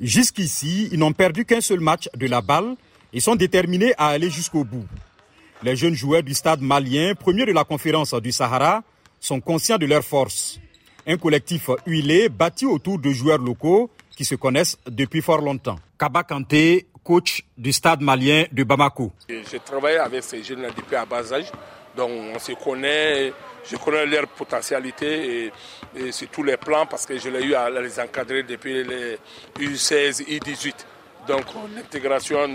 [0.00, 2.74] Jusqu'ici, ils n'ont perdu qu'un seul match de la balle
[3.12, 4.86] et sont déterminés à aller jusqu'au bout.
[5.62, 8.82] Les jeunes joueurs du stade malien, premier de la conférence du Sahara,
[9.20, 10.60] sont conscients de leur force.
[11.06, 15.78] Un collectif huilé bâti autour de joueurs locaux qui se connaissent depuis fort longtemps.
[15.98, 19.12] Kaba Kanté, coach du stade malien de Bamako.
[19.28, 21.50] J'ai travaillé avec ces jeunes depuis à bas âge,
[21.96, 23.32] donc on se connaît,
[23.70, 25.52] je connais leur potentialité
[25.96, 29.18] et, sur tous les plans parce que je l'ai eu à les encadrer depuis les
[29.58, 30.74] U16, U18.
[31.28, 31.44] Donc
[31.74, 32.54] l'intégration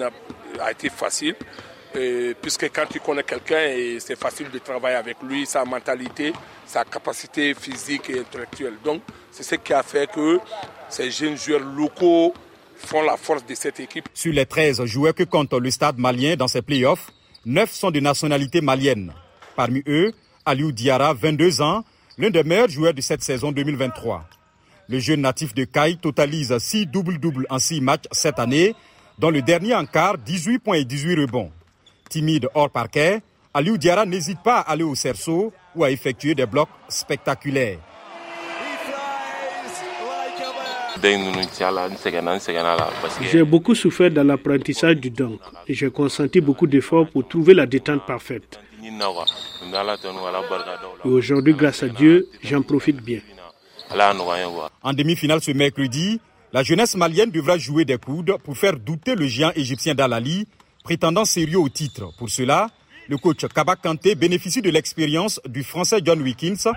[0.60, 1.36] a été facile.
[2.42, 6.34] puisque quand tu connais quelqu'un, c'est facile de travailler avec lui, sa mentalité,
[6.66, 8.76] sa capacité physique et intellectuelle.
[8.84, 10.40] Donc, c'est ce qui a fait que
[10.90, 12.34] ces jeunes joueurs locaux
[12.76, 14.08] font la force de cette équipe.
[14.14, 17.10] Sur les 13 joueurs que compte le stade malien dans ses playoffs,
[17.46, 19.14] 9 sont de nationalité malienne.
[19.60, 20.14] Parmi eux,
[20.46, 21.84] Aliou Diara, 22 ans,
[22.18, 24.24] l'un des meilleurs joueurs de cette saison 2023.
[24.88, 28.74] Le jeune natif de Caille totalise 6 double-double en 6 matchs cette année,
[29.18, 31.52] dont le dernier en quart, 18 points et 18 rebonds.
[32.08, 33.20] Timide hors parquet,
[33.54, 37.80] Aliou Diara n'hésite pas à aller au cerceau ou à effectuer des blocs spectaculaires.
[43.30, 47.66] J'ai beaucoup souffert dans l'apprentissage du dunk et j'ai consenti beaucoup d'efforts pour trouver la
[47.66, 48.58] détente parfaite.
[51.06, 53.20] Et aujourd'hui, grâce à Dieu, j'en profite bien.
[54.84, 56.22] En demi-finale ce mercredi,
[56.54, 60.48] la jeunesse malienne devra jouer des coudes pour faire douter le géant égyptien d'Alali,
[60.84, 62.12] prétendant sérieux au titre.
[62.18, 62.68] Pour cela,
[63.08, 66.68] le coach Kabak Kanté bénéficie de l'expérience du français John Wickens,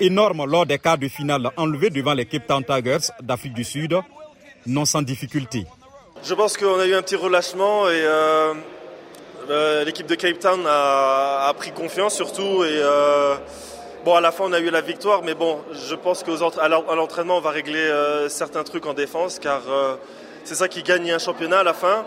[0.00, 3.96] énorme lors des quarts de finale enlevés devant l'équipe Town Tigers d'Afrique du Sud,
[4.66, 5.66] non sans difficulté.
[6.24, 8.54] Je pense qu'on a eu un petit relâchement et euh,
[9.84, 12.64] l'équipe de Cape Town a, pris confiance surtout.
[12.64, 13.36] Et euh,
[14.04, 17.38] bon, à la fin, on a eu la victoire, mais bon, je pense qu'à l'entraînement,
[17.38, 17.90] on va régler
[18.28, 19.62] certains trucs en défense car
[20.44, 22.04] c'est ça qui gagne un championnat à la fin.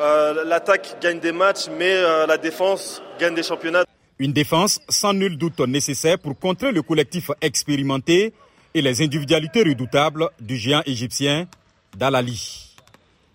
[0.00, 3.84] Euh, l'attaque gagne des matchs, mais euh, la défense gagne des championnats.
[4.18, 8.32] Une défense sans nul doute nécessaire pour contrer le collectif expérimenté
[8.74, 11.46] et les individualités redoutables du géant égyptien
[11.96, 12.74] Dalali.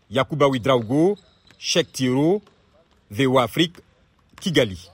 [0.10, 1.18] Yacouba Ouidraogo,
[1.60, 2.42] Cheikh Tiro,
[3.10, 3.80] VO Afrique,
[4.40, 4.90] Kigali.